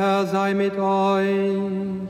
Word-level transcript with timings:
Herr 0.00 0.24
sei 0.24 0.54
mit 0.54 0.78
euch. 0.78 2.08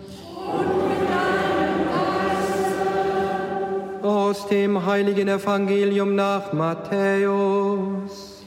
Aus 4.00 4.46
dem 4.46 4.86
heiligen 4.86 5.26
Evangelium 5.26 6.14
nach 6.14 6.52
Matthäus. 6.52 8.44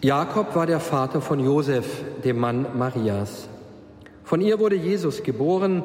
Jakob 0.00 0.56
war 0.56 0.64
der 0.64 0.80
Vater 0.80 1.20
von 1.20 1.40
Josef, 1.40 1.84
dem 2.24 2.38
Mann 2.38 2.64
Marias. 2.74 3.50
Von 4.24 4.40
ihr 4.40 4.58
wurde 4.58 4.76
Jesus 4.76 5.22
geboren, 5.22 5.82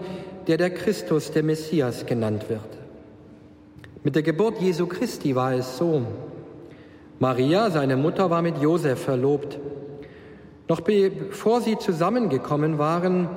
der 0.47 0.55
der 0.55 0.69
Christus, 0.69 1.31
der 1.31 1.43
Messias 1.43 2.05
genannt 2.05 2.45
wird. 2.47 2.61
Mit 4.05 4.15
der 4.15 4.23
Geburt 4.23 4.61
Jesu 4.61 4.87
Christi 4.87 5.35
war 5.35 5.51
es 5.51 5.77
so. 5.77 6.03
Maria, 7.19 7.69
seine 7.69 7.95
Mutter, 7.95 8.29
war 8.29 8.41
mit 8.41 8.57
Josef 8.61 8.99
verlobt. 8.99 9.59
Noch 10.67 10.81
bevor 10.81 11.61
sie 11.61 11.77
zusammengekommen 11.77 12.77
waren, 12.77 13.29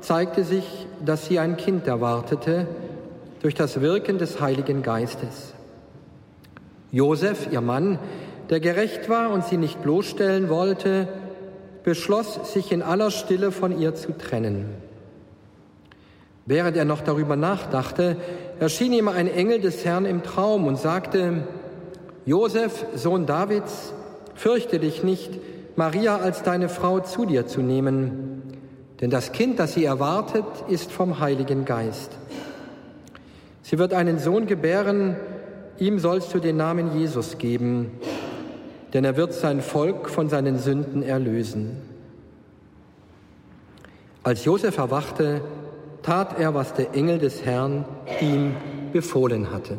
zeigte 0.00 0.44
sich, 0.44 0.86
dass 1.04 1.26
sie 1.26 1.38
ein 1.38 1.56
Kind 1.56 1.86
erwartete 1.86 2.66
durch 3.40 3.54
das 3.54 3.80
Wirken 3.80 4.18
des 4.18 4.40
Heiligen 4.40 4.82
Geistes. 4.82 5.54
Josef, 6.92 7.48
ihr 7.50 7.60
Mann, 7.60 7.98
der 8.50 8.60
gerecht 8.60 9.08
war 9.08 9.30
und 9.30 9.44
sie 9.44 9.56
nicht 9.56 9.80
bloßstellen 9.82 10.48
wollte, 10.48 11.08
beschloss, 11.84 12.52
sich 12.52 12.72
in 12.72 12.82
aller 12.82 13.10
Stille 13.10 13.52
von 13.52 13.78
ihr 13.78 13.94
zu 13.94 14.16
trennen. 14.16 14.66
Während 16.46 16.76
er 16.76 16.84
noch 16.84 17.00
darüber 17.00 17.36
nachdachte, 17.36 18.16
erschien 18.58 18.92
ihm 18.92 19.08
ein 19.08 19.28
Engel 19.28 19.60
des 19.60 19.84
Herrn 19.84 20.04
im 20.04 20.22
Traum 20.22 20.66
und 20.66 20.78
sagte, 20.78 21.44
Josef, 22.26 22.86
Sohn 22.94 23.26
Davids, 23.26 23.92
fürchte 24.34 24.78
dich 24.78 25.02
nicht, 25.02 25.30
Maria 25.76 26.18
als 26.18 26.42
deine 26.42 26.68
Frau 26.68 27.00
zu 27.00 27.24
dir 27.24 27.46
zu 27.46 27.60
nehmen, 27.60 28.42
denn 29.00 29.10
das 29.10 29.32
Kind, 29.32 29.58
das 29.58 29.74
sie 29.74 29.84
erwartet, 29.84 30.44
ist 30.68 30.92
vom 30.92 31.20
Heiligen 31.20 31.64
Geist. 31.64 32.12
Sie 33.62 33.78
wird 33.78 33.94
einen 33.94 34.18
Sohn 34.18 34.46
gebären, 34.46 35.16
ihm 35.78 35.98
sollst 35.98 36.34
du 36.34 36.38
den 36.38 36.56
Namen 36.56 36.98
Jesus 36.98 37.38
geben, 37.38 37.92
denn 38.92 39.04
er 39.04 39.16
wird 39.16 39.32
sein 39.32 39.62
Volk 39.62 40.10
von 40.10 40.28
seinen 40.28 40.58
Sünden 40.58 41.02
erlösen. 41.02 41.76
Als 44.22 44.44
Josef 44.44 44.76
erwachte, 44.76 45.40
tat 46.02 46.38
er, 46.38 46.54
was 46.54 46.74
der 46.74 46.94
Engel 46.94 47.18
des 47.18 47.44
Herrn 47.44 47.86
ihm 48.20 48.54
befohlen 48.92 49.50
hatte. 49.50 49.78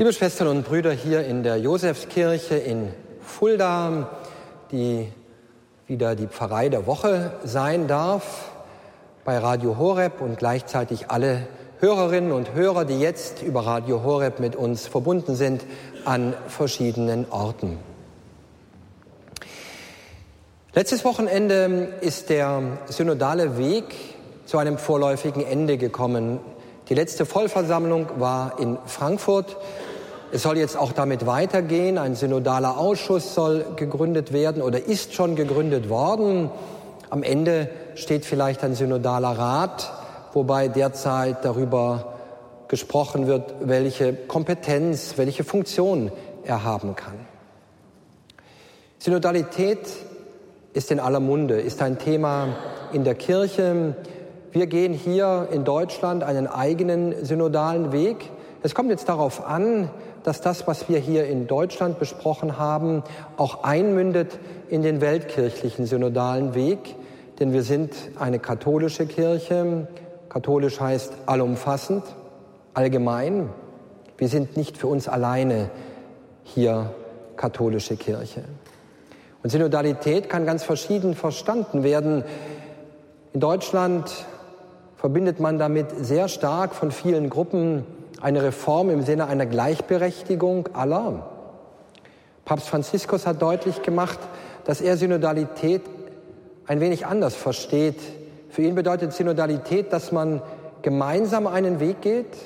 Liebe 0.00 0.14
Schwestern 0.14 0.48
und 0.48 0.64
Brüder 0.64 0.92
hier 0.92 1.26
in 1.26 1.42
der 1.42 1.58
Josefskirche 1.58 2.54
in 2.54 2.88
Fulda, 3.20 4.08
die 4.72 5.12
wieder 5.86 6.16
die 6.16 6.26
Pfarrei 6.26 6.70
der 6.70 6.86
Woche 6.86 7.32
sein 7.44 7.86
darf, 7.86 8.50
bei 9.26 9.36
Radio 9.36 9.76
Horeb 9.76 10.22
und 10.22 10.38
gleichzeitig 10.38 11.10
alle 11.10 11.46
Hörerinnen 11.80 12.32
und 12.32 12.54
Hörer, 12.54 12.86
die 12.86 12.98
jetzt 12.98 13.42
über 13.42 13.66
Radio 13.66 14.02
Horeb 14.02 14.40
mit 14.40 14.56
uns 14.56 14.86
verbunden 14.86 15.36
sind 15.36 15.66
an 16.06 16.32
verschiedenen 16.48 17.26
Orten. 17.30 17.78
Letztes 20.72 21.04
Wochenende 21.04 21.88
ist 22.00 22.30
der 22.30 22.62
synodale 22.86 23.58
Weg 23.58 23.84
zu 24.46 24.56
einem 24.56 24.78
vorläufigen 24.78 25.44
Ende 25.44 25.76
gekommen. 25.76 26.40
Die 26.88 26.94
letzte 26.94 27.26
Vollversammlung 27.26 28.18
war 28.18 28.58
in 28.58 28.78
Frankfurt 28.86 29.58
es 30.32 30.42
soll 30.42 30.58
jetzt 30.58 30.76
auch 30.76 30.92
damit 30.92 31.26
weitergehen. 31.26 31.98
Ein 31.98 32.14
synodaler 32.14 32.78
Ausschuss 32.78 33.34
soll 33.34 33.64
gegründet 33.76 34.32
werden 34.32 34.62
oder 34.62 34.84
ist 34.84 35.14
schon 35.14 35.34
gegründet 35.34 35.88
worden. 35.88 36.50
Am 37.10 37.24
Ende 37.24 37.68
steht 37.96 38.24
vielleicht 38.24 38.62
ein 38.62 38.74
synodaler 38.74 39.36
Rat, 39.36 39.92
wobei 40.32 40.68
derzeit 40.68 41.44
darüber 41.44 42.14
gesprochen 42.68 43.26
wird, 43.26 43.54
welche 43.62 44.14
Kompetenz, 44.14 45.14
welche 45.16 45.42
Funktion 45.42 46.12
er 46.44 46.62
haben 46.62 46.94
kann. 46.94 47.14
Synodalität 48.98 49.80
ist 50.72 50.92
in 50.92 51.00
aller 51.00 51.18
Munde, 51.18 51.60
ist 51.60 51.82
ein 51.82 51.98
Thema 51.98 52.54
in 52.92 53.02
der 53.02 53.16
Kirche. 53.16 53.96
Wir 54.52 54.68
gehen 54.68 54.92
hier 54.92 55.48
in 55.50 55.64
Deutschland 55.64 56.22
einen 56.22 56.46
eigenen 56.46 57.24
synodalen 57.24 57.90
Weg. 57.90 58.30
Es 58.62 58.74
kommt 58.74 58.90
jetzt 58.90 59.08
darauf 59.08 59.46
an, 59.46 59.88
dass 60.22 60.42
das, 60.42 60.66
was 60.66 60.88
wir 60.90 60.98
hier 60.98 61.26
in 61.26 61.46
Deutschland 61.46 61.98
besprochen 61.98 62.58
haben, 62.58 63.02
auch 63.38 63.64
einmündet 63.64 64.38
in 64.68 64.82
den 64.82 65.00
weltkirchlichen 65.00 65.86
synodalen 65.86 66.54
Weg. 66.54 66.96
Denn 67.38 67.54
wir 67.54 67.62
sind 67.62 67.94
eine 68.18 68.38
katholische 68.38 69.06
Kirche. 69.06 69.88
Katholisch 70.28 70.78
heißt 70.78 71.14
allumfassend, 71.24 72.04
allgemein. 72.74 73.48
Wir 74.18 74.28
sind 74.28 74.58
nicht 74.58 74.76
für 74.76 74.88
uns 74.88 75.08
alleine 75.08 75.70
hier 76.42 76.90
katholische 77.36 77.96
Kirche. 77.96 78.44
Und 79.42 79.48
Synodalität 79.48 80.28
kann 80.28 80.44
ganz 80.44 80.64
verschieden 80.64 81.14
verstanden 81.14 81.82
werden. 81.82 82.24
In 83.32 83.40
Deutschland 83.40 84.26
verbindet 84.96 85.40
man 85.40 85.58
damit 85.58 85.86
sehr 86.04 86.28
stark 86.28 86.74
von 86.74 86.90
vielen 86.90 87.30
Gruppen 87.30 87.86
eine 88.20 88.42
Reform 88.42 88.90
im 88.90 89.02
Sinne 89.02 89.26
einer 89.26 89.46
Gleichberechtigung 89.46 90.68
aller. 90.72 91.26
Papst 92.44 92.68
Franziskus 92.68 93.26
hat 93.26 93.40
deutlich 93.40 93.82
gemacht, 93.82 94.18
dass 94.64 94.80
er 94.80 94.96
Synodalität 94.96 95.82
ein 96.66 96.80
wenig 96.80 97.06
anders 97.06 97.34
versteht. 97.34 98.00
Für 98.50 98.62
ihn 98.62 98.74
bedeutet 98.74 99.12
Synodalität, 99.12 99.92
dass 99.92 100.12
man 100.12 100.42
gemeinsam 100.82 101.46
einen 101.46 101.80
Weg 101.80 102.02
geht 102.02 102.36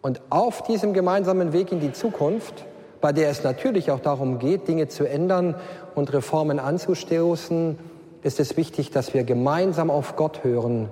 und 0.00 0.20
auf 0.30 0.62
diesem 0.62 0.92
gemeinsamen 0.92 1.52
Weg 1.52 1.72
in 1.72 1.80
die 1.80 1.92
Zukunft, 1.92 2.66
bei 3.00 3.12
der 3.12 3.30
es 3.30 3.44
natürlich 3.44 3.90
auch 3.90 4.00
darum 4.00 4.38
geht, 4.38 4.68
Dinge 4.68 4.88
zu 4.88 5.08
ändern 5.08 5.54
und 5.94 6.12
Reformen 6.12 6.58
anzustoßen, 6.58 7.78
ist 8.22 8.40
es 8.40 8.56
wichtig, 8.56 8.90
dass 8.90 9.14
wir 9.14 9.24
gemeinsam 9.24 9.90
auf 9.90 10.16
Gott 10.16 10.44
hören, 10.44 10.88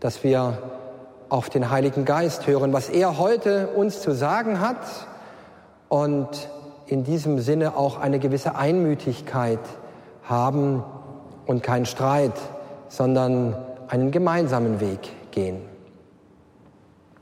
dass 0.00 0.24
wir 0.24 0.58
auf 1.28 1.50
den 1.50 1.70
Heiligen 1.70 2.04
Geist 2.04 2.46
hören, 2.46 2.72
was 2.72 2.88
er 2.88 3.18
heute 3.18 3.68
uns 3.68 4.00
zu 4.00 4.14
sagen 4.14 4.60
hat 4.60 4.76
und 5.88 6.28
in 6.86 7.04
diesem 7.04 7.40
Sinne 7.40 7.76
auch 7.76 7.98
eine 7.98 8.18
gewisse 8.18 8.54
Einmütigkeit 8.54 9.58
haben 10.22 10.84
und 11.46 11.62
kein 11.62 11.86
Streit, 11.86 12.34
sondern 12.88 13.56
einen 13.88 14.10
gemeinsamen 14.10 14.80
Weg 14.80 15.00
gehen. 15.32 15.60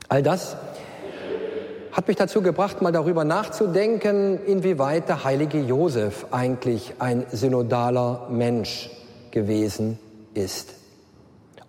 All 0.07 0.21
das 0.21 0.55
hat 1.91 2.07
mich 2.07 2.17
dazu 2.17 2.41
gebracht, 2.41 2.81
mal 2.81 2.91
darüber 2.91 3.23
nachzudenken, 3.23 4.39
inwieweit 4.45 5.09
der 5.09 5.23
heilige 5.23 5.59
Josef 5.59 6.27
eigentlich 6.31 6.93
ein 6.99 7.25
synodaler 7.31 8.27
Mensch 8.29 8.91
gewesen 9.31 9.97
ist 10.33 10.84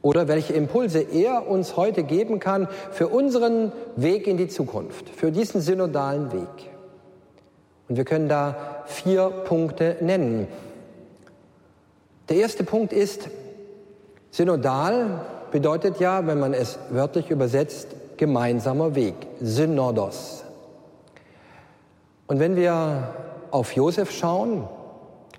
oder 0.07 0.29
welche 0.29 0.53
Impulse 0.53 1.01
er 1.01 1.49
uns 1.49 1.77
heute 1.77 2.05
geben 2.05 2.39
kann 2.39 2.69
für 2.93 3.09
unseren 3.09 3.73
Weg 3.97 4.29
in 4.29 4.37
die 4.37 4.47
Zukunft, 4.47 5.09
für 5.09 5.33
diesen 5.33 5.61
synodalen 5.61 6.33
Weg. 6.33 6.71
Und 7.89 7.97
wir 7.97 8.05
können 8.05 8.29
da 8.29 8.85
vier 8.87 9.31
Punkte 9.31 9.97
nennen. 10.01 10.47
Der 12.29 12.37
erste 12.37 12.63
Punkt 12.63 12.93
ist, 12.93 13.31
synodal 14.31 15.23
bedeutet 15.51 15.99
ja, 15.99 16.25
wenn 16.25 16.39
man 16.39 16.55
es 16.55 16.79
wörtlich 16.91 17.33
übersetzt, 17.33 17.89
gemeinsamer 18.17 18.95
Weg, 18.95 19.17
Synodos. 19.41 20.45
Und 22.29 22.39
wenn 22.39 22.55
wir 22.55 23.09
auf 23.51 23.73
Josef 23.73 24.13
schauen, 24.13 24.69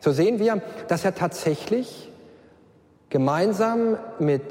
so 0.02 0.12
sehen 0.12 0.40
wir, 0.40 0.62
dass 0.90 1.06
er 1.06 1.16
tatsächlich 1.16 2.12
gemeinsam 3.09 3.98
mit 4.19 4.44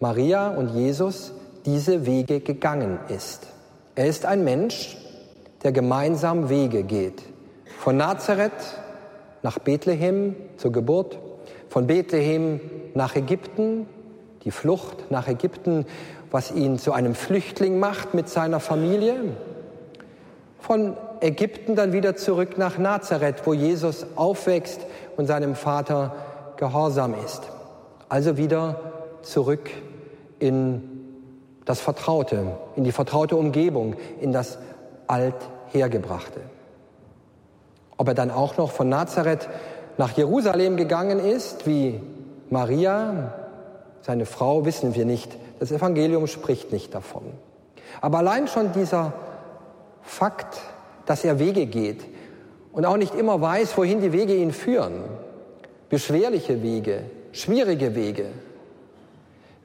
Maria 0.00 0.50
und 0.50 0.70
Jesus 0.70 1.32
diese 1.64 2.06
Wege 2.06 2.40
gegangen 2.40 2.98
ist. 3.08 3.46
Er 3.94 4.06
ist 4.06 4.26
ein 4.26 4.44
Mensch, 4.44 4.96
der 5.62 5.72
gemeinsam 5.72 6.48
Wege 6.48 6.82
geht. 6.82 7.22
Von 7.78 7.96
Nazareth 7.96 8.52
nach 9.42 9.58
Bethlehem 9.58 10.36
zur 10.56 10.72
Geburt, 10.72 11.18
von 11.68 11.86
Bethlehem 11.86 12.60
nach 12.94 13.16
Ägypten, 13.16 13.86
die 14.44 14.50
Flucht 14.50 15.10
nach 15.10 15.28
Ägypten, 15.28 15.86
was 16.30 16.50
ihn 16.50 16.78
zu 16.78 16.92
einem 16.92 17.14
Flüchtling 17.14 17.78
macht 17.78 18.14
mit 18.14 18.28
seiner 18.28 18.60
Familie, 18.60 19.16
von 20.58 20.96
Ägypten 21.20 21.76
dann 21.76 21.92
wieder 21.92 22.16
zurück 22.16 22.58
nach 22.58 22.78
Nazareth, 22.78 23.46
wo 23.46 23.54
Jesus 23.54 24.06
aufwächst 24.16 24.80
und 25.16 25.26
seinem 25.26 25.54
Vater 25.54 26.14
gehorsam 26.56 27.14
ist. 27.24 27.42
Also 28.08 28.36
wieder 28.36 28.80
zurück 29.22 29.70
in 30.38 30.90
das 31.64 31.80
Vertraute, 31.80 32.56
in 32.76 32.84
die 32.84 32.92
vertraute 32.92 33.36
Umgebung, 33.36 33.96
in 34.20 34.32
das 34.32 34.58
Althergebrachte. 35.06 36.40
Ob 37.96 38.08
er 38.08 38.14
dann 38.14 38.30
auch 38.30 38.56
noch 38.56 38.70
von 38.70 38.88
Nazareth 38.88 39.48
nach 39.96 40.12
Jerusalem 40.12 40.76
gegangen 40.76 41.20
ist, 41.20 41.66
wie 41.66 42.00
Maria, 42.50 43.32
seine 44.02 44.26
Frau, 44.26 44.64
wissen 44.64 44.94
wir 44.94 45.06
nicht. 45.06 45.36
Das 45.60 45.72
Evangelium 45.72 46.26
spricht 46.26 46.72
nicht 46.72 46.94
davon. 46.94 47.22
Aber 48.00 48.18
allein 48.18 48.48
schon 48.48 48.72
dieser 48.72 49.12
Fakt, 50.02 50.60
dass 51.06 51.24
er 51.24 51.38
Wege 51.38 51.66
geht 51.66 52.04
und 52.72 52.84
auch 52.84 52.96
nicht 52.96 53.14
immer 53.14 53.40
weiß, 53.40 53.76
wohin 53.78 54.00
die 54.00 54.12
Wege 54.12 54.34
ihn 54.34 54.52
führen, 54.52 55.04
beschwerliche 55.88 56.62
Wege, 56.62 57.02
schwierige 57.32 57.94
Wege, 57.94 58.26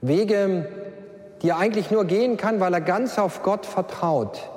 Wege, 0.02 0.68
die 1.42 1.50
er 1.50 1.58
eigentlich 1.58 1.92
nur 1.92 2.06
gehen 2.06 2.38
kann, 2.38 2.60
weil 2.60 2.74
er 2.74 2.82
ganz 2.82 3.18
auf 3.18 3.44
Gott 3.44 3.66
vertraut, 3.66 4.50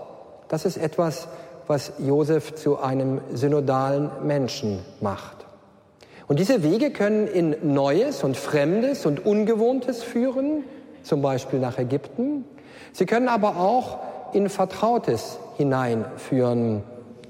das 0.49 0.64
ist 0.64 0.76
etwas, 0.76 1.29
was 1.67 1.93
Josef 1.99 2.55
zu 2.55 2.79
einem 2.79 3.20
synodalen 3.32 4.11
Menschen 4.25 4.81
macht. 5.00 5.47
Und 6.29 6.38
diese 6.38 6.62
Wege 6.62 6.91
können 6.91 7.26
in 7.26 7.56
Neues 7.75 8.25
und 8.25 8.37
Fremdes 8.37 9.06
und 9.06 9.25
Ungewohntes 9.25 10.03
führen, 10.03 10.65
zum 11.03 11.23
Beispiel 11.23 11.58
nach 11.58 11.79
Ägypten. 11.79 12.44
Sie 12.93 13.06
können 13.06 13.29
aber 13.29 13.56
auch 13.56 13.99
in 14.32 14.49
Vertrautes 14.49 15.38
hineinführen, 15.56 16.82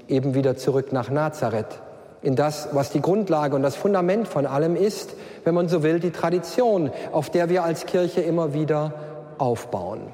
eben 0.07 0.35
wieder 0.35 0.55
zurück 0.57 0.91
nach 0.93 1.09
Nazareth, 1.09 1.79
in 2.23 2.35
das, 2.35 2.69
was 2.71 2.89
die 2.89 3.01
Grundlage 3.01 3.55
und 3.55 3.61
das 3.61 3.75
Fundament 3.75 4.27
von 4.27 4.45
allem 4.45 4.75
ist, 4.75 5.13
wenn 5.43 5.53
man 5.53 5.67
so 5.67 5.83
will, 5.83 5.99
die 5.99 6.11
Tradition, 6.11 6.89
auf 7.11 7.29
der 7.29 7.49
wir 7.49 7.63
als 7.63 7.85
Kirche 7.85 8.21
immer 8.21 8.53
wieder 8.53 8.93
aufbauen. 9.37 10.13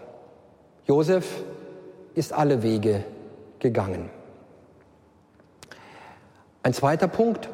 Josef 0.86 1.44
ist 2.16 2.34
alle 2.34 2.64
Wege 2.64 3.04
gegangen. 3.60 4.10
Ein 6.64 6.74
zweiter 6.74 7.08
Punkt. 7.08 7.48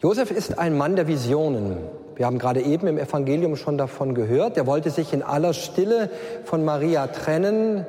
Josef 0.00 0.30
ist 0.30 0.58
ein 0.58 0.76
Mann 0.76 0.96
der 0.96 1.08
Visionen. 1.08 1.78
Wir 2.16 2.26
haben 2.26 2.38
gerade 2.38 2.60
eben 2.60 2.86
im 2.86 2.98
Evangelium 2.98 3.56
schon 3.56 3.78
davon 3.78 4.14
gehört. 4.14 4.58
Er 4.58 4.66
wollte 4.66 4.90
sich 4.90 5.14
in 5.14 5.22
aller 5.22 5.54
Stille 5.54 6.10
von 6.44 6.64
Maria 6.64 7.06
trennen, 7.06 7.86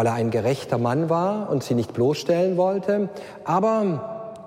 weil 0.00 0.06
er 0.06 0.14
ein 0.14 0.30
gerechter 0.30 0.78
Mann 0.78 1.10
war 1.10 1.50
und 1.50 1.62
sie 1.62 1.74
nicht 1.74 1.92
bloßstellen 1.92 2.56
wollte. 2.56 3.10
Aber 3.44 4.38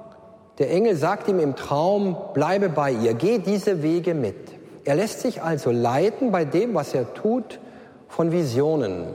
der 0.58 0.72
Engel 0.72 0.96
sagt 0.96 1.28
ihm 1.28 1.38
im 1.38 1.56
Traum, 1.56 2.18
bleibe 2.34 2.70
bei 2.70 2.90
ihr, 2.90 3.14
geh 3.14 3.38
diese 3.38 3.84
Wege 3.84 4.16
mit. 4.16 4.36
Er 4.84 4.96
lässt 4.96 5.20
sich 5.20 5.44
also 5.44 5.70
leiten 5.70 6.32
bei 6.32 6.44
dem, 6.44 6.74
was 6.74 6.96
er 6.96 7.14
tut, 7.14 7.60
von 8.08 8.32
Visionen. 8.32 9.06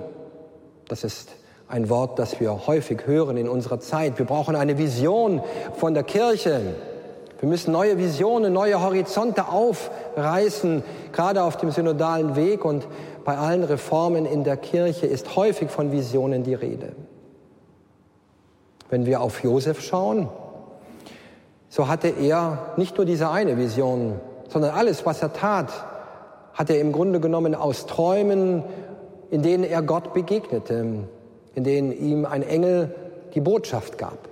Das 0.87 1.03
ist 1.03 1.31
ein 1.67 1.91
Wort, 1.91 2.21
das 2.21 2.39
wir 2.39 2.69
häufig 2.69 3.09
hören 3.09 3.37
in 3.37 3.49
unserer 3.49 3.81
Zeit. 3.81 4.17
Wir 4.21 4.27
brauchen 4.27 4.55
eine 4.55 4.79
Vision 4.79 5.43
von 5.75 5.93
der 5.93 6.05
Kirche. 6.05 6.61
Wir 7.41 7.49
müssen 7.49 7.73
neue 7.73 7.99
Visionen, 7.99 8.53
neue 8.53 8.81
Horizonte 8.81 9.49
aufreißen, 9.49 10.85
gerade 11.11 11.43
auf 11.43 11.57
dem 11.57 11.73
synodalen 11.73 12.37
Weg. 12.37 12.65
Und 12.65 12.87
bei 13.29 13.37
allen 13.37 13.63
Reformen 13.63 14.25
in 14.25 14.43
der 14.43 14.57
Kirche 14.57 15.05
ist 15.05 15.37
häufig 15.37 15.69
von 15.69 15.93
Visionen 15.93 16.45
die 16.45 16.55
Rede. 16.55 16.93
Wenn 18.89 19.05
wir 19.05 19.21
auf 19.21 19.45
Josef 19.45 19.83
schauen, 19.83 20.31
so 21.69 21.89
hatte 21.89 22.09
er 22.09 22.73
nicht 22.79 22.97
nur 22.97 23.05
diese 23.05 23.29
eine 23.29 23.59
Vision, 23.59 24.19
sondern 24.49 24.75
alles, 24.75 25.05
was 25.05 25.21
er 25.21 25.35
tat, 25.35 25.71
hat 26.55 26.71
er 26.71 26.81
im 26.81 26.91
Grunde 26.91 27.21
genommen 27.21 27.55
aus 27.55 27.85
Träumen, 27.85 28.65
in 29.31 29.43
denen 29.43 29.65
er 29.65 29.83
Gott 29.83 30.15
begegnete, 30.15 30.87
in 31.55 31.65
denen 31.65 31.93
ihm 31.93 32.25
ein 32.25 32.43
Engel 32.43 32.95
die 33.35 33.43
Botschaft 33.43 33.99
gab. 33.99 34.31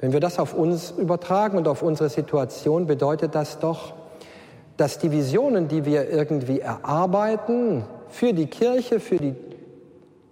Wenn 0.00 0.12
wir 0.12 0.18
das 0.18 0.40
auf 0.40 0.54
uns 0.54 0.90
übertragen 0.90 1.56
und 1.56 1.68
auf 1.68 1.82
unsere 1.82 2.08
Situation, 2.08 2.88
bedeutet 2.88 3.36
das 3.36 3.60
doch, 3.60 3.92
dass 4.78 4.98
die 4.98 5.10
Visionen, 5.10 5.68
die 5.68 5.84
wir 5.84 6.08
irgendwie 6.08 6.60
erarbeiten 6.60 7.84
für 8.08 8.32
die 8.32 8.46
Kirche, 8.46 9.00
für 9.00 9.16
die 9.16 9.34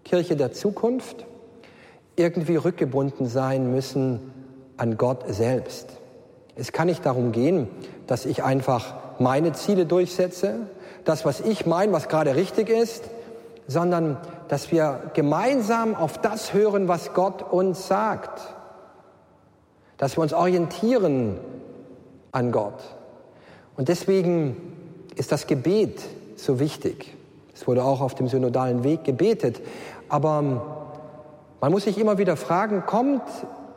Kirche 0.04 0.37
der 0.37 0.52
Zukunft, 0.52 1.26
irgendwie 2.14 2.54
rückgebunden 2.56 3.26
sein 3.26 3.72
müssen 3.72 4.32
an 4.76 4.96
Gott 4.96 5.25
selbst. 5.28 5.88
Es 6.54 6.72
kann 6.72 6.87
nicht 6.87 7.04
darum 7.04 7.32
gehen, 7.32 7.69
dass 8.06 8.25
ich 8.25 8.44
einfach 8.44 8.94
meine 9.19 9.52
Ziele 9.52 9.84
durchsetze, 9.84 10.60
das, 11.04 11.25
was 11.25 11.40
ich 11.40 11.66
meine, 11.66 11.93
was 11.93 12.08
gerade 12.08 12.37
richtig 12.37 12.69
ist, 12.69 13.04
sondern 13.66 14.16
dass 14.46 14.70
wir 14.70 15.10
gemeinsam 15.14 15.96
auf 15.96 16.19
das 16.19 16.54
hören, 16.54 16.87
was 16.87 17.14
Gott 17.14 17.43
uns 17.43 17.88
sagt. 17.88 18.40
Dass 19.96 20.16
wir 20.16 20.22
uns 20.22 20.32
orientieren 20.32 21.38
an 22.31 22.53
Gott. 22.53 22.96
Und 23.77 23.89
deswegen 23.89 24.56
ist 25.17 25.33
das 25.33 25.47
Gebet 25.47 26.01
so 26.37 26.59
wichtig. 26.59 27.15
Es 27.55 27.67
wurde 27.67 27.85
auch 27.85 28.01
auf 28.01 28.15
dem 28.15 28.29
synodalen 28.29 28.85
Weg 28.85 29.05
gebetet. 29.05 29.61
Aber 30.09 30.43
man 31.61 31.73
muss 31.73 31.85
sich 31.85 31.99
immer 31.99 32.19
wieder 32.19 32.37
fragen, 32.37 32.85
kommt 32.87 33.23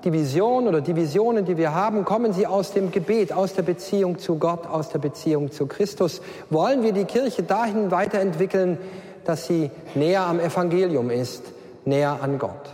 die 0.04 0.14
Vision 0.14 0.68
oder 0.68 0.82
die 0.82 0.96
Visionen, 0.96 1.46
die 1.46 1.58
wir 1.58 1.74
haben, 1.74 2.06
kommen 2.06 2.34
sie 2.34 2.48
aus 2.48 2.72
dem 2.72 2.92
Gebet, 2.92 3.34
aus 3.34 3.54
der 3.54 3.64
Beziehung 3.64 4.18
zu 4.20 4.38
Gott, 4.38 4.66
aus 4.68 4.90
der 4.90 5.00
Beziehung 5.00 5.52
zu 5.52 5.68
Christus? 5.68 6.22
Wollen 6.50 6.84
wir 6.84 6.94
die 6.94 7.06
Kirche 7.06 7.44
dahin 7.44 7.92
weiterentwickeln, 7.92 8.78
dass 9.26 9.48
sie 9.48 9.72
näher 9.96 10.22
am 10.22 10.40
Evangelium 10.40 11.10
ist, 11.10 11.44
näher 11.86 12.20
an 12.22 12.40
Gott. 12.40 12.74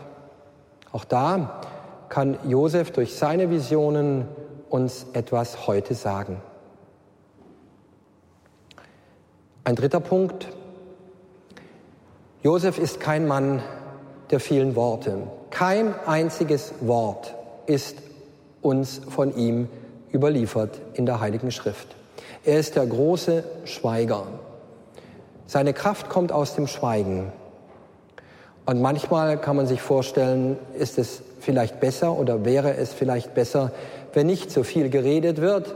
Auch 0.91 1.05
da 1.05 1.61
kann 2.09 2.37
Josef 2.47 2.91
durch 2.91 3.15
seine 3.15 3.49
Visionen 3.49 4.27
uns 4.69 5.07
etwas 5.13 5.67
heute 5.67 5.95
sagen. 5.95 6.37
Ein 9.67 9.75
dritter 9.75 9.99
Punkt. 9.99 10.47
Josef 12.43 12.77
ist 12.77 12.99
kein 12.99 13.25
Mann 13.25 13.63
der 14.29 14.39
vielen 14.39 14.75
Worte. 14.75 15.23
Kein 15.49 15.95
einziges 16.05 16.75
Wort 16.81 17.33
ist 17.65 17.97
uns 18.61 19.01
von 19.09 19.35
ihm 19.35 19.67
überliefert 20.13 20.79
in 20.93 21.07
der 21.07 21.19
Heiligen 21.19 21.49
Schrift. 21.49 21.87
Er 22.43 22.59
ist 22.59 22.75
der 22.75 22.85
große 22.85 23.43
Schweiger. 23.63 24.27
Seine 25.47 25.73
Kraft 25.73 26.09
kommt 26.09 26.31
aus 26.31 26.53
dem 26.53 26.67
Schweigen. 26.67 27.33
Und 28.67 28.83
manchmal 28.83 29.41
kann 29.41 29.55
man 29.55 29.65
sich 29.65 29.81
vorstellen, 29.81 30.57
ist 30.77 30.99
es 30.99 31.23
vielleicht 31.39 31.79
besser 31.79 32.15
oder 32.15 32.45
wäre 32.45 32.77
es 32.77 32.93
vielleicht 32.93 33.33
besser, 33.33 33.71
wenn 34.13 34.27
nicht 34.27 34.51
so 34.51 34.61
viel 34.61 34.91
geredet 34.91 35.41
wird, 35.41 35.73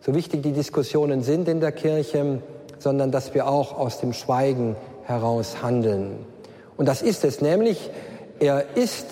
so 0.00 0.16
wichtig 0.16 0.42
die 0.42 0.52
Diskussionen 0.52 1.22
sind 1.22 1.46
in 1.46 1.60
der 1.60 1.70
Kirche, 1.70 2.40
sondern 2.78 3.10
dass 3.10 3.34
wir 3.34 3.48
auch 3.48 3.76
aus 3.76 4.00
dem 4.00 4.12
Schweigen 4.12 4.76
heraus 5.04 5.62
handeln. 5.62 6.26
Und 6.76 6.86
das 6.86 7.02
ist 7.02 7.24
es 7.24 7.40
nämlich, 7.40 7.90
er 8.38 8.76
ist 8.76 9.06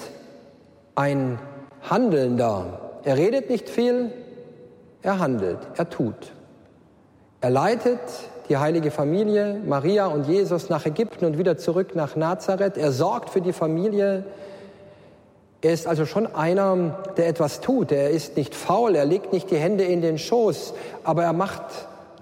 ein 0.95 1.39
Handelnder. 1.83 2.81
Er 3.05 3.17
redet 3.17 3.51
nicht 3.51 3.69
viel, 3.69 4.13
er 5.03 5.19
handelt, 5.19 5.59
er 5.77 5.89
tut. 5.89 6.33
Er 7.41 7.51
leitet 7.51 8.01
die 8.49 8.57
heilige 8.57 8.91
Familie, 8.91 9.61
Maria 9.67 10.07
und 10.07 10.27
Jesus 10.27 10.69
nach 10.69 10.87
Ägypten 10.87 11.25
und 11.25 11.39
wieder 11.39 11.57
zurück 11.59 11.95
nach 11.95 12.17
Nazareth. 12.17 12.77
Er 12.77 12.93
sorgt 12.93 13.31
für 13.31 13.41
die 13.41 13.53
Familie. 13.53 14.25
Er 15.61 15.73
ist 15.73 15.87
also 15.87 16.07
schon 16.07 16.33
einer, 16.35 16.99
der 17.17 17.29
etwas 17.29 17.61
tut. 17.61 17.91
Er 17.91 18.11
ist 18.11 18.37
nicht 18.37 18.55
faul, 18.55 18.95
er 18.95 19.05
legt 19.05 19.33
nicht 19.33 19.51
die 19.51 19.57
Hände 19.57 19.85
in 19.85 20.01
den 20.01 20.19
Schoß, 20.19 20.75
aber 21.03 21.25
er 21.25 21.33
macht 21.33 21.65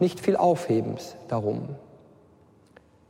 nicht 0.04 0.20
viel 0.20 0.36
Aufhebens 0.36 1.16
darum. 1.28 1.62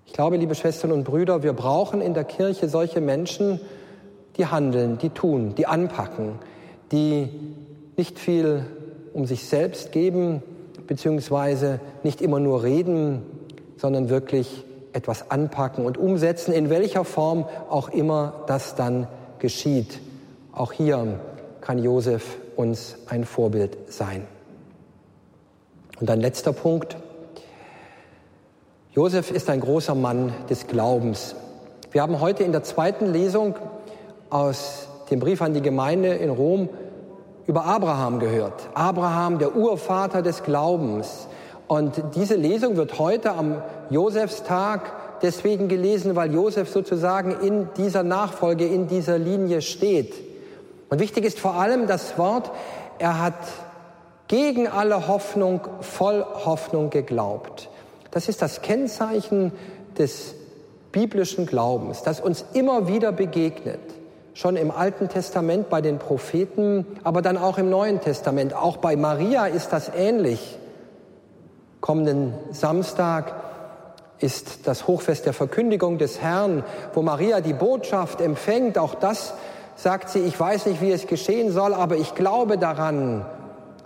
Ich 0.06 0.12
glaube, 0.12 0.36
liebe 0.36 0.54
Schwestern 0.54 0.92
und 0.92 1.02
Brüder, 1.02 1.42
wir 1.42 1.52
brauchen 1.52 2.00
in 2.00 2.14
der 2.14 2.22
Kirche 2.22 2.68
solche 2.68 3.00
Menschen, 3.00 3.60
die 4.36 4.46
handeln, 4.46 4.96
die 4.98 5.10
tun, 5.10 5.56
die 5.56 5.66
anpacken, 5.66 6.38
die 6.92 7.28
nicht 7.96 8.20
viel 8.20 8.64
um 9.12 9.26
sich 9.26 9.48
selbst 9.48 9.90
geben, 9.90 10.40
beziehungsweise 10.86 11.80
nicht 12.04 12.22
immer 12.22 12.38
nur 12.38 12.62
reden, 12.62 13.22
sondern 13.76 14.08
wirklich 14.08 14.64
etwas 14.92 15.32
anpacken 15.32 15.86
und 15.86 15.98
umsetzen, 15.98 16.52
in 16.52 16.70
welcher 16.70 17.04
Form 17.04 17.44
auch 17.70 17.88
immer 17.88 18.44
das 18.46 18.76
dann 18.76 19.08
geschieht. 19.40 19.98
Auch 20.52 20.70
hier 20.70 21.18
kann 21.60 21.82
Josef 21.82 22.38
uns 22.54 22.98
ein 23.08 23.24
Vorbild 23.24 23.76
sein. 23.88 24.28
Und 26.00 26.10
ein 26.10 26.20
letzter 26.20 26.52
Punkt. 26.52 26.96
Josef 28.92 29.30
ist 29.30 29.48
ein 29.48 29.60
großer 29.60 29.94
Mann 29.94 30.32
des 30.50 30.66
Glaubens. 30.66 31.36
Wir 31.92 32.02
haben 32.02 32.20
heute 32.20 32.42
in 32.42 32.50
der 32.50 32.64
zweiten 32.64 33.12
Lesung 33.12 33.54
aus 34.28 34.88
dem 35.10 35.20
Brief 35.20 35.40
an 35.40 35.54
die 35.54 35.62
Gemeinde 35.62 36.14
in 36.14 36.30
Rom 36.30 36.68
über 37.46 37.64
Abraham 37.64 38.18
gehört. 38.18 38.68
Abraham, 38.74 39.38
der 39.38 39.54
Urvater 39.54 40.22
des 40.22 40.42
Glaubens. 40.42 41.28
Und 41.68 42.02
diese 42.16 42.34
Lesung 42.34 42.76
wird 42.76 42.98
heute 42.98 43.32
am 43.32 43.62
Josefstag 43.90 45.20
deswegen 45.22 45.68
gelesen, 45.68 46.16
weil 46.16 46.34
Josef 46.34 46.70
sozusagen 46.70 47.40
in 47.40 47.68
dieser 47.76 48.02
Nachfolge, 48.02 48.66
in 48.66 48.88
dieser 48.88 49.18
Linie 49.18 49.62
steht. 49.62 50.14
Und 50.88 51.00
wichtig 51.00 51.24
ist 51.24 51.38
vor 51.38 51.54
allem 51.54 51.86
das 51.86 52.18
Wort, 52.18 52.50
er 52.98 53.22
hat 53.22 53.34
gegen 54.34 54.66
alle 54.66 55.06
Hoffnung, 55.06 55.60
voll 55.80 56.26
Hoffnung 56.44 56.90
geglaubt. 56.90 57.68
Das 58.10 58.28
ist 58.28 58.42
das 58.42 58.62
Kennzeichen 58.62 59.52
des 59.96 60.34
biblischen 60.90 61.46
Glaubens, 61.46 62.02
das 62.02 62.20
uns 62.20 62.44
immer 62.52 62.88
wieder 62.88 63.12
begegnet. 63.12 63.78
Schon 64.32 64.56
im 64.56 64.72
Alten 64.72 65.08
Testament 65.08 65.70
bei 65.70 65.80
den 65.80 66.00
Propheten, 66.00 66.84
aber 67.04 67.22
dann 67.22 67.38
auch 67.38 67.58
im 67.58 67.70
Neuen 67.70 68.00
Testament. 68.00 68.54
Auch 68.54 68.78
bei 68.78 68.96
Maria 68.96 69.46
ist 69.46 69.72
das 69.72 69.88
ähnlich. 69.96 70.58
Kommenden 71.80 72.34
Samstag 72.50 73.36
ist 74.18 74.66
das 74.66 74.88
Hochfest 74.88 75.26
der 75.26 75.32
Verkündigung 75.32 75.98
des 75.98 76.20
Herrn, 76.20 76.64
wo 76.92 77.02
Maria 77.02 77.40
die 77.40 77.52
Botschaft 77.52 78.20
empfängt. 78.20 78.78
Auch 78.78 78.96
das 78.96 79.34
sagt 79.76 80.08
sie, 80.08 80.18
ich 80.18 80.40
weiß 80.40 80.66
nicht, 80.66 80.80
wie 80.80 80.90
es 80.90 81.06
geschehen 81.06 81.52
soll, 81.52 81.72
aber 81.72 81.94
ich 81.94 82.16
glaube 82.16 82.58
daran. 82.58 83.24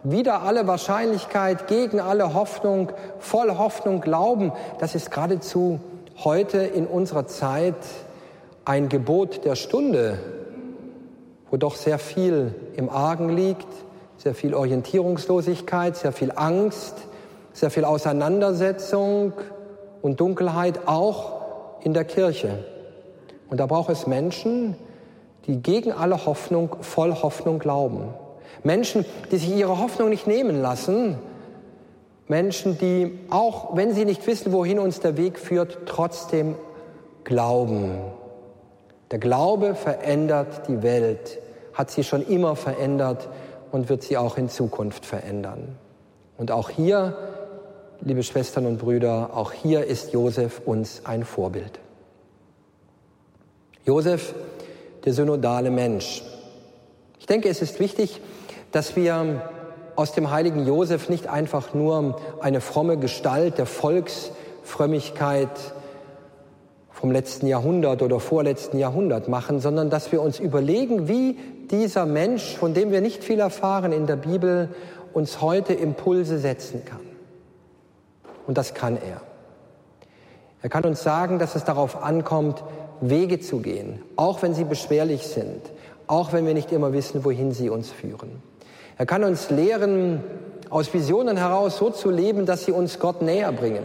Wieder 0.05 0.43
alle 0.43 0.67
Wahrscheinlichkeit, 0.67 1.67
gegen 1.67 2.01
alle 2.01 2.35
Hoffnung, 2.35 2.93
voll 3.19 3.57
Hoffnung 3.59 4.01
glauben. 4.01 4.53
Das 4.79 4.95
ist 4.95 5.11
geradezu 5.11 5.81
heute 6.23 6.59
in 6.59 6.87
unserer 6.87 7.27
Zeit 7.27 7.75
ein 8.65 8.89
Gebot 8.89 9.45
der 9.45 9.57
Stunde, 9.57 10.19
wo 11.51 11.57
doch 11.57 11.75
sehr 11.75 11.99
viel 11.99 12.55
im 12.77 12.91
Argen 12.91 13.31
liegt, 13.31 13.67
sehr 14.19 14.35
viel 14.35 14.55
Orientierungslosigkeit, 14.55 15.97
sehr 15.97 16.13
viel 16.13 16.33
Angst, 16.35 16.95
sehr 17.53 17.71
viel 17.71 17.85
Auseinandersetzung 17.85 19.33
und 20.01 20.21
Dunkelheit 20.21 20.87
auch 20.87 21.33
in 21.83 21.93
der 21.93 22.05
Kirche. 22.05 22.65
Und 23.51 23.59
da 23.59 23.67
braucht 23.67 23.91
es 23.91 24.07
Menschen, 24.07 24.77
die 25.47 25.61
gegen 25.63 25.93
alle 25.93 26.27
Hoffnung, 26.27 26.77
voll 26.83 27.15
Hoffnung 27.15 27.59
glauben. 27.59 28.15
Menschen, 28.63 29.05
die 29.31 29.37
sich 29.39 29.51
ihre 29.51 29.79
Hoffnung 29.79 30.09
nicht 30.11 30.27
nehmen 30.27 30.61
lassen. 30.61 31.19
Menschen, 32.27 32.79
die 32.79 33.19
auch, 33.31 33.77
wenn 33.77 33.95
sie 33.95 34.05
nicht 34.05 34.27
wissen, 34.27 34.53
wohin 34.53 34.79
uns 34.79 35.01
der 35.01 35.17
Weg 35.17 35.39
führt, 35.39 35.79
trotzdem 35.87 36.57
glauben. 37.25 37.99
Der 39.11 39.19
Glaube 39.19 39.75
verändert 39.75 40.69
die 40.69 40.83
Welt, 40.83 41.39
hat 41.73 41.91
sie 41.91 42.05
schon 42.05 42.27
immer 42.27 42.57
verändert 42.57 43.29
und 43.73 43.89
wird 43.89 44.03
sie 44.03 44.17
auch 44.17 44.37
in 44.37 44.49
Zukunft 44.49 45.07
verändern. 45.07 45.79
Und 46.37 46.51
auch 46.51 46.69
hier, 46.69 47.17
liebe 48.01 48.23
Schwestern 48.23 48.67
und 48.67 48.79
Brüder, 48.79 49.31
auch 49.35 49.53
hier 49.53 49.85
ist 49.85 50.13
Josef 50.13 50.61
uns 50.65 51.03
ein 51.05 51.25
Vorbild. 51.25 51.81
Josef 53.85 54.35
der 55.05 55.15
synodale 55.15 55.71
Mensch. 55.71 56.23
Ich 57.29 57.35
denke, 57.35 57.51
es 57.51 57.61
ist 57.61 57.79
wichtig, 57.79 58.23
dass 58.73 58.97
wir 58.97 59.43
aus 59.97 60.13
dem 60.13 60.31
heiligen 60.31 60.67
Josef 60.67 61.11
nicht 61.11 61.27
einfach 61.27 61.75
nur 61.75 62.19
eine 62.41 62.63
fromme 62.63 62.97
Gestalt 62.97 63.59
der 63.59 63.67
Volksfrömmigkeit 63.67 65.51
vom 66.91 67.11
letzten 67.11 67.47
Jahrhundert 67.47 68.01
oder 68.01 68.19
vorletzten 68.19 68.79
Jahrhundert 68.79 69.29
machen, 69.29 69.61
sondern 69.61 69.91
dass 69.91 70.11
wir 70.11 70.23
uns 70.23 70.41
überlegen, 70.41 71.07
wie 71.07 71.37
dieser 71.71 72.07
Mensch, 72.07 72.57
von 72.57 72.73
dem 72.73 72.93
wir 72.93 73.03
nicht 73.03 73.23
viel 73.23 73.41
erfahren 73.41 73.93
in 73.93 74.07
der 74.07 74.17
Bibel, 74.17 74.71
uns 75.13 75.43
heute 75.43 75.75
Impulse 75.75 76.39
setzen 76.39 76.87
kann. 76.87 77.05
Und 78.47 78.57
das 78.57 78.73
kann 78.73 78.97
er. 78.97 79.21
Er 80.63 80.71
kann 80.71 80.85
uns 80.87 81.03
sagen, 81.03 81.39
dass 81.39 81.57
es 81.57 81.65
darauf 81.65 82.03
ankommt, 82.03 82.65
Wege 83.03 83.39
zu 83.39 83.59
gehen, 83.59 84.01
auch 84.17 84.41
wenn 84.41 84.55
sie 84.55 84.65
beschwerlich 84.65 85.27
sind, 85.27 85.61
auch 86.09 86.33
wenn 86.33 86.47
wir 86.47 86.55
nicht 86.55 86.73
immer 86.73 86.93
wissen, 86.93 87.25
wohin 87.25 87.53
sie 87.53 87.71
uns 87.71 87.91
führen. 87.91 88.43
Er 88.97 89.07
kann 89.07 89.23
uns 89.23 89.51
lehren, 89.51 90.25
aus 90.71 90.93
Visionen 90.93 91.37
heraus 91.37 91.79
so 91.79 91.91
zu 91.91 92.11
leben, 92.11 92.47
dass 92.47 92.65
sie 92.65 92.73
uns 92.73 92.99
Gott 92.99 93.23
näher 93.23 93.53
bringen. 93.53 93.85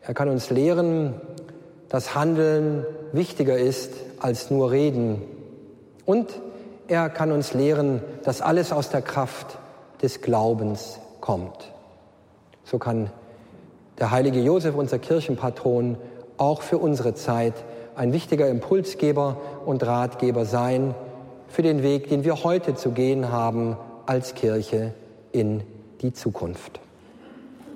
Er 0.00 0.12
kann 0.12 0.28
uns 0.28 0.50
lehren, 0.50 1.14
dass 1.88 2.14
Handeln 2.14 2.84
wichtiger 3.12 3.56
ist 3.56 3.92
als 4.18 4.50
nur 4.50 4.70
Reden. 4.70 5.22
Und 6.04 6.28
er 6.88 7.08
kann 7.08 7.32
uns 7.32 7.54
lehren, 7.54 8.02
dass 8.24 8.42
alles 8.42 8.72
aus 8.72 8.90
der 8.90 9.00
Kraft 9.00 9.58
des 10.02 10.20
Glaubens 10.20 10.98
kommt. 11.20 11.72
So 12.64 12.78
kann 12.78 13.10
der 13.98 14.10
heilige 14.10 14.40
Josef, 14.40 14.74
unser 14.74 14.98
Kirchenpatron, 14.98 15.96
auch 16.36 16.62
für 16.62 16.78
unsere 16.78 17.14
Zeit 17.14 17.54
ein 17.96 18.12
wichtiger 18.12 18.48
Impulsgeber 18.48 19.36
und 19.64 19.84
Ratgeber 19.86 20.44
sein 20.44 20.94
für 21.48 21.62
den 21.62 21.82
Weg, 21.82 22.08
den 22.08 22.24
wir 22.24 22.44
heute 22.44 22.74
zu 22.74 22.90
gehen 22.90 23.30
haben 23.30 23.76
als 24.06 24.34
Kirche 24.34 24.94
in 25.32 25.62
die 26.00 26.12
Zukunft. 26.12 26.80